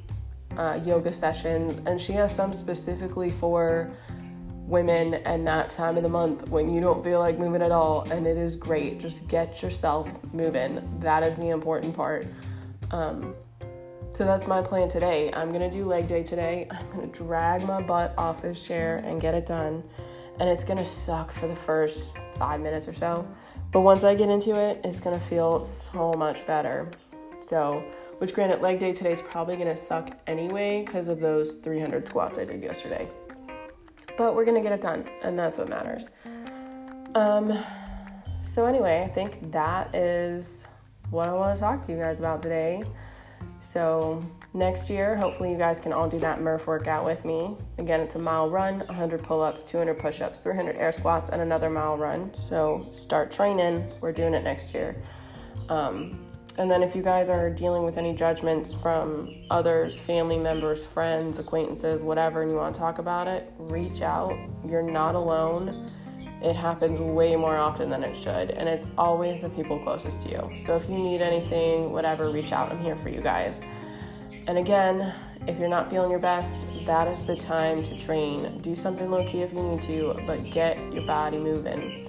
uh, 0.57 0.79
yoga 0.83 1.13
sessions, 1.13 1.79
and 1.85 2.01
she 2.01 2.13
has 2.13 2.35
some 2.35 2.51
specifically 2.51 3.29
for 3.29 3.91
women 4.65 5.13
and 5.25 5.45
that 5.45 5.69
time 5.69 5.97
of 5.97 6.01
the 6.01 6.09
month 6.09 6.49
when 6.49 6.73
you 6.73 6.81
don't 6.81 7.03
feel 7.03 7.19
like 7.19 7.37
moving 7.37 7.61
at 7.61 7.71
all 7.71 8.09
and 8.09 8.25
it 8.25 8.37
is 8.37 8.55
great 8.55 8.99
just 8.99 9.27
get 9.27 9.63
yourself 9.63 10.11
moving 10.31 10.81
that 10.99 11.23
is 11.23 11.35
the 11.35 11.49
important 11.49 11.95
part 11.95 12.27
um, 12.91 13.35
so 14.13 14.25
that's 14.25 14.45
my 14.45 14.61
plan 14.61 14.87
today 14.87 15.33
i'm 15.33 15.51
gonna 15.51 15.71
do 15.71 15.85
leg 15.85 16.07
day 16.07 16.21
today 16.21 16.67
i'm 16.71 16.87
gonna 16.91 17.07
drag 17.07 17.63
my 17.63 17.81
butt 17.81 18.13
off 18.15 18.43
this 18.43 18.61
chair 18.61 18.97
and 19.07 19.19
get 19.19 19.33
it 19.33 19.47
done 19.47 19.81
and 20.39 20.49
it's 20.49 20.63
gonna 20.63 20.85
suck 20.85 21.31
for 21.31 21.47
the 21.47 21.55
first 21.55 22.15
five 22.37 22.61
minutes 22.61 22.87
or 22.87 22.93
so 22.93 23.27
but 23.71 23.81
once 23.81 24.03
i 24.03 24.15
get 24.15 24.29
into 24.29 24.55
it 24.55 24.79
it's 24.83 24.99
gonna 24.99 25.19
feel 25.19 25.63
so 25.63 26.13
much 26.13 26.45
better 26.45 26.89
so 27.41 27.83
which 28.19 28.33
granted 28.33 28.61
leg 28.61 28.79
day 28.79 28.93
today 28.93 29.11
is 29.11 29.21
probably 29.21 29.55
gonna 29.55 29.75
suck 29.75 30.17
anyway 30.27 30.83
because 30.85 31.07
of 31.07 31.19
those 31.19 31.55
300 31.55 32.07
squats 32.07 32.37
i 32.37 32.45
did 32.45 32.61
yesterday 32.61 33.09
but 34.19 34.35
we're 34.35 34.43
gonna 34.43 34.61
get 34.61 34.73
it 34.73 34.81
done, 34.81 35.09
and 35.23 35.39
that's 35.39 35.57
what 35.57 35.69
matters. 35.69 36.09
Um, 37.15 37.57
so 38.43 38.65
anyway, 38.65 39.01
I 39.01 39.07
think 39.07 39.51
that 39.53 39.95
is 39.95 40.61
what 41.09 41.29
I 41.29 41.33
want 41.33 41.55
to 41.55 41.61
talk 41.61 41.79
to 41.85 41.91
you 41.93 41.97
guys 41.97 42.19
about 42.19 42.41
today. 42.41 42.83
So 43.61 44.23
next 44.53 44.89
year, 44.89 45.15
hopefully, 45.15 45.51
you 45.51 45.57
guys 45.57 45.79
can 45.79 45.91
all 45.91 46.09
do 46.09 46.19
that 46.19 46.41
Murph 46.41 46.67
workout 46.67 47.05
with 47.05 47.25
me. 47.25 47.57
Again, 47.77 47.99
it's 47.99 48.15
a 48.15 48.19
mile 48.19 48.49
run, 48.49 48.79
100 48.79 49.21
pull-ups, 49.21 49.63
200 49.63 49.99
push-ups, 49.99 50.39
300 50.39 50.75
air 50.77 50.91
squats, 50.91 51.29
and 51.29 51.41
another 51.41 51.69
mile 51.69 51.97
run. 51.97 52.31
So 52.39 52.87
start 52.91 53.31
training. 53.31 53.91
We're 54.01 54.13
doing 54.13 54.33
it 54.33 54.43
next 54.43 54.73
year. 54.73 55.01
Um, 55.67 56.25
and 56.57 56.69
then 56.69 56.83
if 56.83 56.95
you 56.95 57.01
guys 57.01 57.29
are 57.29 57.49
dealing 57.49 57.83
with 57.83 57.97
any 57.97 58.13
judgments 58.13 58.73
from 58.73 59.33
others, 59.49 59.97
family 59.97 60.37
members, 60.37 60.83
friends, 60.83 61.39
acquaintances, 61.39 62.03
whatever, 62.03 62.41
and 62.41 62.51
you 62.51 62.57
want 62.57 62.75
to 62.75 62.79
talk 62.79 62.99
about 62.99 63.27
it, 63.27 63.53
reach 63.57 64.01
out. 64.01 64.37
You're 64.67 64.81
not 64.83 65.15
alone. 65.15 65.89
It 66.41 66.55
happens 66.55 66.99
way 66.99 67.35
more 67.35 67.57
often 67.57 67.89
than 67.89 68.03
it 68.03 68.15
should, 68.15 68.51
and 68.51 68.69
it's 68.69 68.87
always 68.97 69.41
the 69.41 69.49
people 69.49 69.77
closest 69.79 70.21
to 70.21 70.29
you. 70.29 70.57
So 70.63 70.75
if 70.77 70.89
you 70.89 70.97
need 70.97 71.21
anything, 71.21 71.91
whatever, 71.91 72.29
reach 72.29 72.53
out. 72.53 72.71
I'm 72.71 72.79
here 72.81 72.95
for 72.95 73.09
you 73.09 73.19
guys. 73.19 73.61
And 74.47 74.57
again, 74.57 75.13
if 75.47 75.59
you're 75.59 75.69
not 75.69 75.89
feeling 75.89 76.09
your 76.09 76.19
best, 76.19 76.65
that 76.85 77.07
is 77.07 77.23
the 77.23 77.35
time 77.35 77.83
to 77.83 77.97
train. 77.97 78.57
Do 78.59 78.73
something 78.73 79.11
low 79.11 79.25
key 79.25 79.41
if 79.41 79.53
you 79.53 79.61
need 79.61 79.81
to, 79.83 80.19
but 80.25 80.49
get 80.49 80.77
your 80.93 81.05
body 81.05 81.37
moving. 81.37 82.07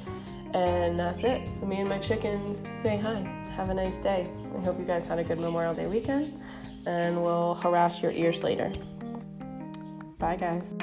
And 0.54 0.98
that's 0.98 1.20
it. 1.20 1.52
So, 1.52 1.66
me 1.66 1.80
and 1.80 1.88
my 1.88 1.98
chickens 1.98 2.62
say 2.82 2.98
hi. 2.98 3.20
Have 3.56 3.68
a 3.70 3.74
nice 3.74 3.98
day. 4.00 4.30
I 4.56 4.60
hope 4.60 4.78
you 4.78 4.84
guys 4.84 5.06
had 5.06 5.18
a 5.18 5.24
good 5.24 5.38
Memorial 5.38 5.74
Day 5.74 5.86
weekend, 5.86 6.40
and 6.86 7.22
we'll 7.22 7.54
harass 7.56 8.02
your 8.02 8.12
ears 8.12 8.42
later. 8.42 8.72
Bye, 10.18 10.36
guys. 10.36 10.74